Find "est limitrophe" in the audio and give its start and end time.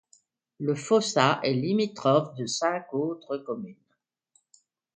1.43-2.33